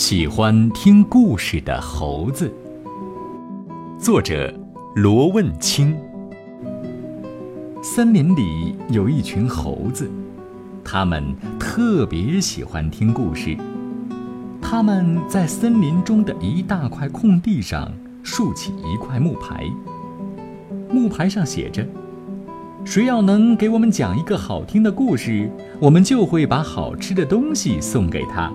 [0.00, 2.50] 喜欢听故事的猴子，
[3.98, 4.50] 作者
[4.96, 5.94] 罗问清。
[7.82, 10.10] 森林里有一群猴子，
[10.82, 13.54] 他们特别喜欢听故事。
[14.62, 19.66] 他们在森林中的一大块空地上竖起一块木牌，
[20.90, 21.86] 木牌上写着
[22.86, 28.50] ：“谁要能给我们讲一个好听的故事，我们就会把好吃的东西送给他。”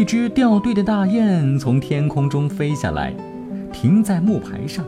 [0.00, 3.14] 一只掉队的大雁从天空中飞下来，
[3.70, 4.82] 停在木牌上。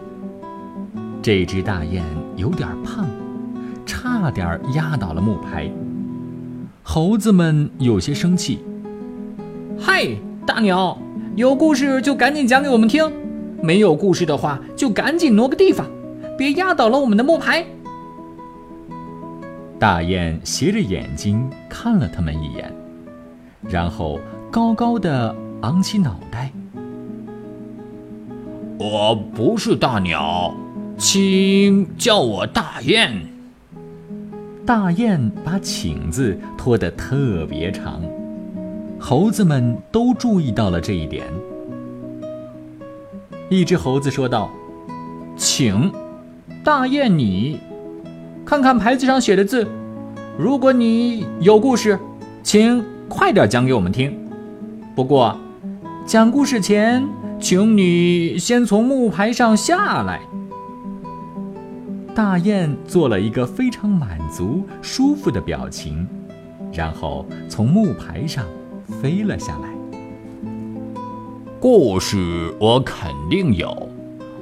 [1.20, 2.02] 这只大雁
[2.34, 3.06] 有点胖，
[3.84, 5.70] 差点压倒了木牌。
[6.82, 8.64] 猴子们有些生气
[9.78, 10.08] ：“嗨，
[10.46, 10.96] 大鸟，
[11.36, 13.12] 有故事就赶紧讲给我们听，
[13.60, 15.86] 没有故事的话就赶紧挪个地方，
[16.38, 17.66] 别压倒了我们的木牌。”
[19.78, 22.72] 大雁斜着眼睛看了他们一眼，
[23.68, 24.18] 然后。
[24.52, 26.52] 高高的昂起脑袋。
[28.78, 30.52] 我不是大鸟，
[30.98, 33.26] 请叫我大雁。
[34.66, 38.02] 大雁把“请”字拖得特别长，
[39.00, 41.24] 猴子们都注意到了这一点。
[43.48, 44.50] 一只猴子说道
[45.34, 45.90] ：“请，
[46.62, 47.58] 大雁你，
[48.44, 49.66] 看看牌子上写的字。
[50.36, 51.98] 如果你有故事，
[52.42, 54.14] 请快点讲给我们听。”
[54.94, 55.34] 不过，
[56.04, 57.02] 讲故事前，
[57.40, 60.20] 请你先从木牌上下来。
[62.14, 66.06] 大雁做了一个非常满足、舒服的表情，
[66.70, 68.44] 然后从木牌上
[68.86, 69.68] 飞了下来。
[71.58, 73.88] 故事我肯定有，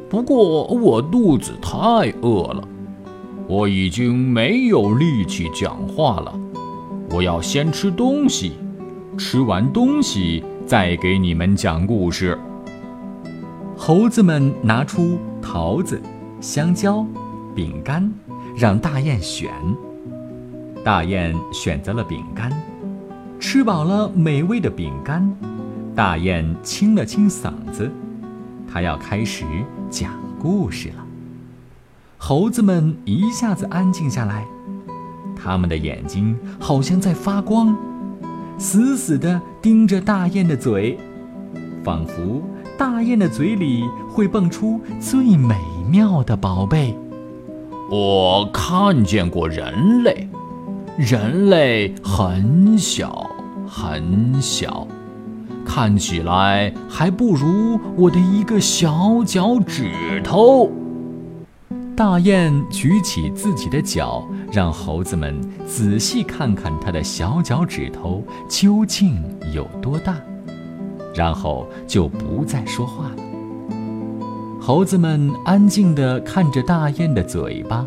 [0.08, 1.78] 不过我肚子太
[2.22, 2.68] 饿了，
[3.46, 6.34] 我已经没有力气讲话了。
[7.12, 8.54] 我要先吃东西。
[9.18, 12.38] 吃完东西再给你们讲故事。
[13.76, 16.00] 猴子们拿出桃子、
[16.40, 17.04] 香蕉、
[17.54, 18.10] 饼干，
[18.56, 19.50] 让大雁选。
[20.84, 22.50] 大雁选择了饼干，
[23.38, 25.34] 吃饱了美味的饼干，
[25.94, 27.90] 大雁清了清嗓子，
[28.70, 29.44] 它要开始
[29.90, 31.06] 讲故事了。
[32.16, 34.46] 猴子们一下子安静下来，
[35.34, 37.76] 他们的眼睛好像在发光。
[38.60, 40.98] 死死地盯着大雁的嘴，
[41.82, 42.42] 仿佛
[42.76, 45.56] 大雁的嘴里会蹦出最美
[45.90, 46.94] 妙的宝贝。
[47.90, 50.28] 我看见过人类，
[50.98, 53.26] 人类很小
[53.66, 54.86] 很小，
[55.64, 60.70] 看起来还不如我的一个小脚趾头。
[62.00, 69.22] 大雁举起自己的脚，让猴子们仔细看看它的小脚趾头究竟
[69.52, 70.16] 有多大，
[71.14, 73.16] 然后就不再说话了。
[74.58, 77.84] 猴子们安静地看着大雁的嘴巴，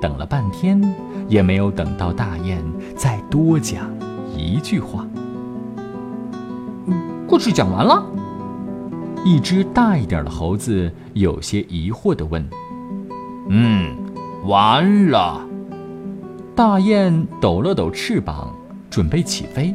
[0.00, 0.80] 等了半天，
[1.28, 2.64] 也没有等到大雁
[2.96, 3.94] 再多讲
[4.34, 5.06] 一句话。
[7.28, 8.02] 故事讲完了。
[9.22, 12.42] 一只大一点的猴子有些疑惑地问。
[13.48, 13.94] 嗯，
[14.44, 15.40] 完了。
[16.54, 18.54] 大雁抖了抖翅膀，
[18.88, 19.74] 准备起飞。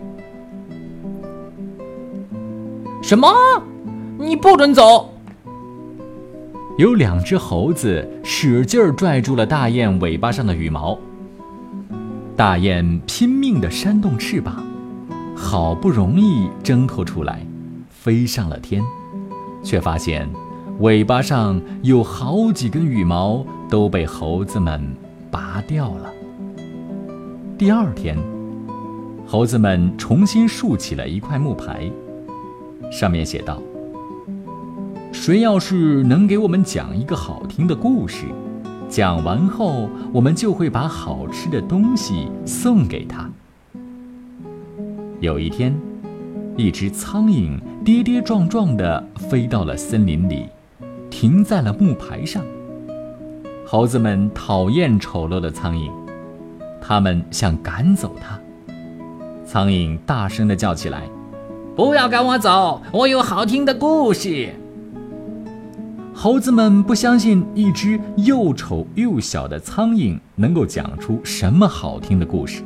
[3.01, 3.27] 什么？
[4.17, 5.13] 你不准走！
[6.77, 10.97] 有两只猴子使劲拽住了大雁尾巴上的羽毛。
[12.35, 14.63] 大雁拼命地扇动翅膀，
[15.35, 17.45] 好不容易挣脱出来，
[17.89, 18.81] 飞上了天，
[19.63, 20.29] 却发现。
[20.79, 24.81] 尾巴上有好几根羽毛都被猴子们
[25.29, 26.09] 拔掉了。
[27.57, 28.17] 第二天，
[29.27, 31.91] 猴子们重新竖起了一块木牌，
[32.89, 33.61] 上面写道
[35.11, 38.27] ：“谁要是能给我们讲一个好听的故事，
[38.87, 43.29] 讲完后我们就会把好吃的东西送给他。”
[45.19, 45.77] 有一天，
[46.55, 50.45] 一只苍蝇跌跌撞撞地飞到了森林里。
[51.19, 52.41] 停在了木牌上。
[53.67, 55.91] 猴子们讨厌丑陋的苍蝇，
[56.79, 58.39] 他们想赶走它。
[59.45, 61.03] 苍蝇大声地叫起来
[61.75, 64.55] ：“不要赶我走，我有好听的故事。”
[66.15, 72.63] 猴子们不相信一只又丑又小的苍蝇能够讲出什么好听的故事，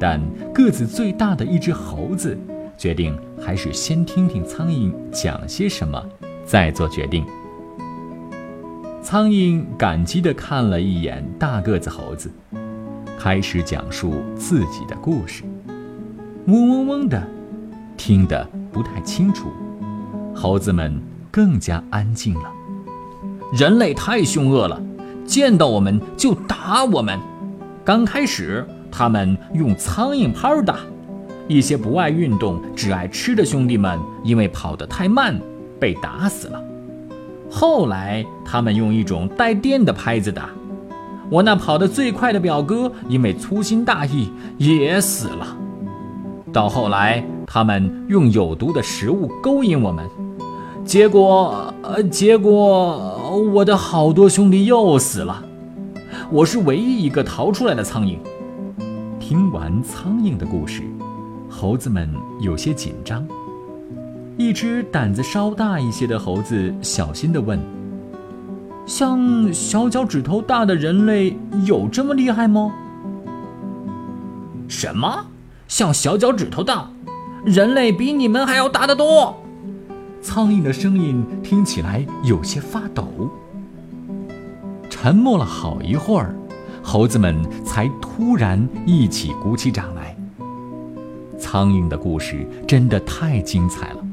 [0.00, 0.18] 但
[0.54, 2.38] 个子最大的一只猴子
[2.78, 6.02] 决定还是先听听苍蝇讲些什么。
[6.44, 7.24] 再做决定。
[9.02, 12.30] 苍蝇感激地看了一眼大个子猴子，
[13.18, 15.42] 开始讲述自己的故事。
[16.46, 17.22] 嗡嗡嗡的，
[17.96, 19.48] 听得不太清楚。
[20.34, 21.00] 猴子们
[21.30, 22.50] 更加安静了。
[23.52, 24.82] 人类太凶恶了，
[25.24, 27.18] 见到我们就打我们。
[27.84, 30.78] 刚开始，他们用苍蝇拍打，
[31.46, 35.38] 一些不爱运动、只爱吃的兄弟们，因为跑得太慢，
[35.84, 36.58] 被打死了。
[37.50, 40.48] 后来，他们用一种带电的拍子打。
[41.28, 45.46] 我那跑得最快的表哥，因为粗心大意也死了。
[46.50, 50.08] 到后来，他们用有毒的食物勾引我们，
[50.86, 55.44] 结果，呃，结果我的好多兄弟又死了。
[56.30, 58.16] 我是唯一一个逃出来的苍蝇。
[59.20, 60.82] 听完苍蝇的故事，
[61.50, 62.08] 猴子们
[62.40, 63.22] 有些紧张。
[64.36, 67.58] 一只胆子稍大一些的猴子小心地问。
[68.86, 72.72] 像小脚趾头大的人类有这么厉害吗？
[74.68, 75.24] 什么？
[75.68, 76.90] 像小脚趾头大？
[77.44, 79.36] 人类比你们还要大得多！
[80.20, 83.30] 苍蝇的声音听起来有些发抖。
[84.90, 86.34] 沉默了好一会儿，
[86.82, 90.16] 猴子们才突然一起鼓起掌来。
[91.38, 94.03] 苍蝇的故事真的太精彩了，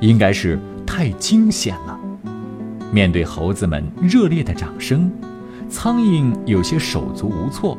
[0.00, 1.98] 应该是太惊险了。
[2.92, 5.10] 面对猴子们热烈的掌声，
[5.68, 7.76] 苍蝇有些手足无措。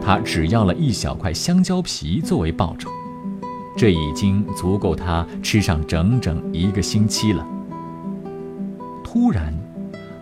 [0.00, 2.88] 它只要了一小块香蕉皮作为报酬，
[3.76, 7.44] 这已经足够它吃上整整一个星期了。
[9.02, 9.52] 突然，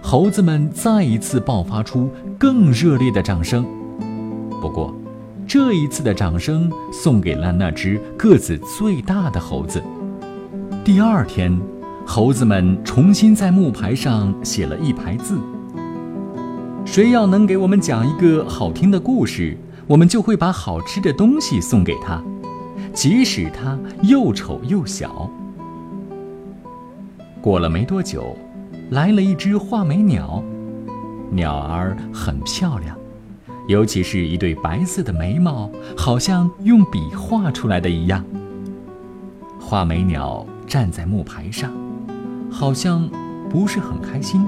[0.03, 3.67] 猴子们再一次爆发出更热烈的掌声。
[4.61, 4.95] 不过，
[5.47, 9.83] 这一次的掌声送给了那只个子最大的猴子。
[10.85, 11.59] 第二天。
[12.07, 15.39] 猴子们重新在木牌上写了一排字。
[16.85, 22.23] 谁要能给我们讲一个好听的故事，我们就会把好吃的东西送给他，
[22.93, 25.31] 即使他又丑又小。
[27.41, 28.37] 过了没多久，
[28.91, 30.45] 来了一只画眉鸟，
[31.31, 32.95] 鸟儿很漂亮，
[33.69, 38.23] 尤其是一对白色的眉毛，好像用笔画出来的一样。
[39.59, 41.73] 画眉鸟站在木牌上。
[42.51, 43.09] 好像
[43.49, 44.45] 不是很开心。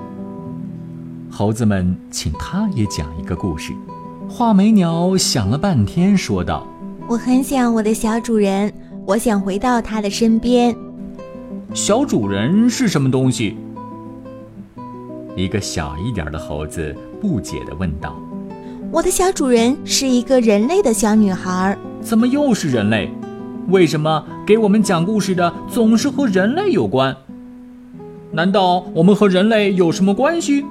[1.31, 3.73] 猴子们请他也讲一个故事。
[4.29, 6.67] 画眉鸟想了半天，说道
[7.07, 8.75] ：“我很想我的小主人，
[9.07, 10.75] 我想回到他的身边。”
[11.73, 13.57] 小主人是什么东西？
[15.37, 18.17] 一个小一点的猴子不解地问道
[18.91, 23.13] ：“我的小主人是一个人类的小女孩。”怎么又是人类？
[23.69, 27.17] 为什么给我们讲故事的总是和人类有关？
[28.31, 30.65] 难道我们和人类有什么关系？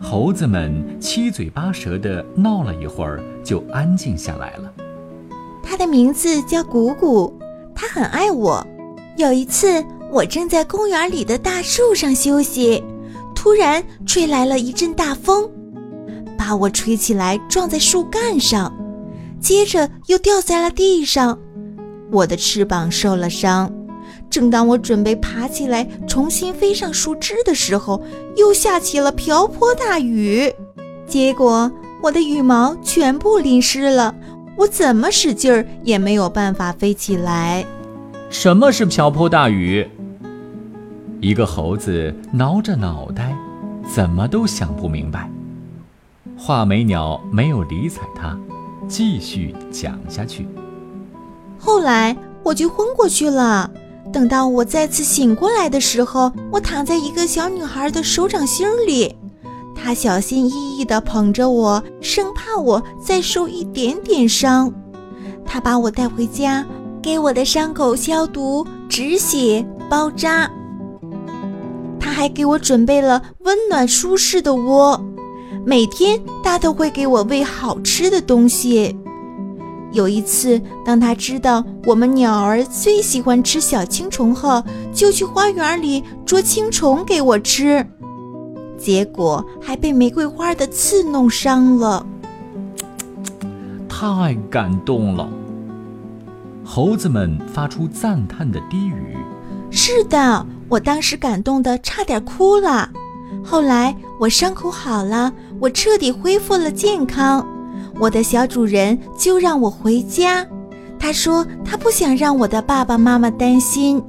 [0.00, 4.72] 猴子们七嘴八舌的闹了一会儿，就安静下来了。
[5.62, 7.32] 它的名字叫谷谷，
[7.74, 8.66] 它很爱我。
[9.16, 12.82] 有一次，我正在公园里的大树上休息，
[13.34, 15.48] 突然吹来了一阵大风，
[16.36, 18.72] 把我吹起来撞在树干上，
[19.42, 21.36] 接着又掉在了地上，
[22.12, 23.70] 我的翅膀受了伤。
[24.30, 28.00] 正当我准备爬起来重新飞上树枝的时候，
[28.36, 30.50] 又下起了瓢泼大雨，
[31.06, 31.70] 结果
[32.00, 34.14] 我的羽毛全部淋湿了，
[34.56, 37.66] 我怎么使劲儿也没有办法飞起来。
[38.30, 39.86] 什么是瓢泼大雨？
[41.20, 43.36] 一个猴子挠着脑袋，
[43.92, 45.28] 怎么都想不明白。
[46.38, 48.38] 画眉鸟没有理睬他，
[48.88, 50.46] 继续讲下去。
[51.58, 53.70] 后来我就昏过去了。
[54.12, 59.14] 等到我再次醒过来的时候，我躺在一个小女孩的手掌心里，
[59.74, 64.70] 她小心翼翼地捧着我，生怕我再受一点点伤。
[65.46, 66.66] 她把我带回家，
[67.00, 70.50] 给我的伤口消毒、止血、包扎。
[71.98, 75.00] 她还给我准备了温暖舒适的窝，
[75.64, 78.96] 每天他都会给我喂好吃的东西。
[79.92, 87.86] 有一次，当他知道我们鸟儿最喜欢吃小青虫后，就去花园里捉青虫给我吃，
[88.78, 92.04] 结果还被玫瑰花的刺弄伤了。
[93.88, 95.28] 太感动了！
[96.64, 99.16] 猴子们发出赞叹的低语。
[99.70, 102.88] 是的，我当时感动的差点哭了。
[103.44, 107.46] 后来我伤口好了，我彻底恢复了健康。
[108.00, 110.44] 我的小主人就让我回家，
[110.98, 114.02] 他说他不想让我的爸爸妈妈担心，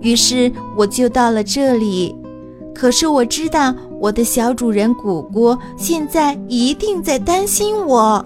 [0.00, 2.14] 于是我就到了这里。
[2.72, 8.24] 可是我知道我的小主人谷谷现在一定在担心我。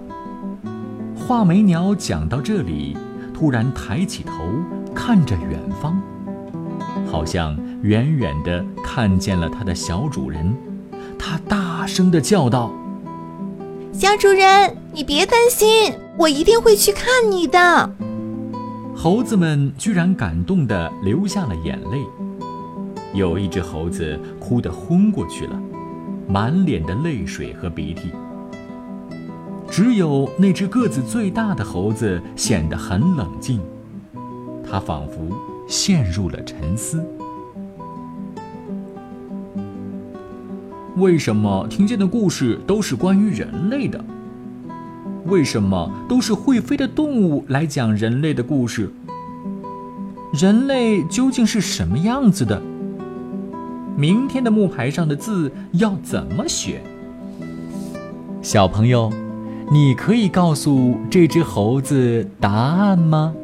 [1.27, 2.95] 画眉鸟讲到这里，
[3.33, 4.33] 突然抬起头
[4.95, 5.99] 看着远方，
[7.11, 10.55] 好像远远的看见了它的小主人。
[11.19, 11.41] 它
[11.87, 12.73] 大声的叫道
[13.95, 17.89] ：“小主人，你别担心，我一定会去看你的。”
[18.93, 22.01] 猴子们居然感动的流下了眼泪。
[23.15, 25.57] 有一只猴子哭得昏过去了，
[26.27, 28.11] 满脸的泪水和鼻涕。
[29.71, 33.61] 只有那只个子最大的猴子显得很冷静，
[34.69, 35.31] 它仿佛
[35.69, 37.01] 陷入了沉思。
[40.97, 44.03] 为什么听见的故事都是关于人类的？
[45.27, 48.91] 为什么都是会飞的动物来讲人类的故事？
[50.33, 52.63] 人类究竟是什么样子的？
[53.95, 56.81] 明天的木牌上的字要怎么写？
[58.41, 59.13] 小朋友，
[59.71, 63.35] 你可以告诉这只猴子答案吗？